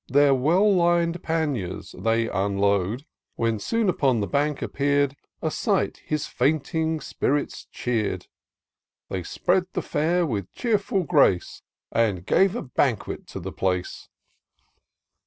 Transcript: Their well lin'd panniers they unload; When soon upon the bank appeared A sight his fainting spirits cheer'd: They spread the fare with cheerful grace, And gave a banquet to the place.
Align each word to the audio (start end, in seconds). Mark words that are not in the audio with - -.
Their 0.07 0.33
well 0.33 0.75
lin'd 0.77 1.21
panniers 1.21 1.93
they 1.95 2.27
unload; 2.27 3.05
When 3.35 3.59
soon 3.59 3.87
upon 3.87 4.19
the 4.19 4.25
bank 4.25 4.63
appeared 4.63 5.15
A 5.43 5.51
sight 5.51 6.01
his 6.03 6.25
fainting 6.25 6.99
spirits 6.99 7.65
cheer'd: 7.69 8.25
They 9.09 9.21
spread 9.21 9.67
the 9.73 9.83
fare 9.83 10.25
with 10.25 10.51
cheerful 10.53 11.03
grace, 11.03 11.61
And 11.91 12.25
gave 12.25 12.55
a 12.55 12.63
banquet 12.63 13.27
to 13.27 13.39
the 13.39 13.51
place. 13.51 14.09